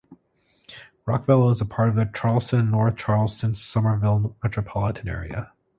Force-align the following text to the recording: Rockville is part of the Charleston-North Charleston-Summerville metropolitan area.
Rockville 1.05 1.51
is 1.51 1.61
part 1.61 1.89
of 1.89 1.93
the 1.93 2.09
Charleston-North 2.11 2.97
Charleston-Summerville 2.97 4.33
metropolitan 4.41 5.07
area. 5.07 5.53